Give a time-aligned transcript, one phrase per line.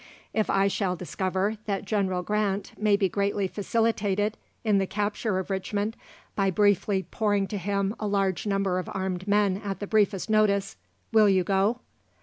[0.33, 5.51] If I shall discover that General Grant may be greatly facilitated in the capture of
[5.51, 5.95] Richmond
[6.35, 10.75] by briefly pouring to him a large number of armed men at the briefest notice,
[11.11, 11.81] will you go?